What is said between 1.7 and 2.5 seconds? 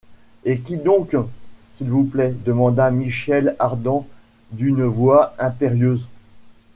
s’il vous plaît?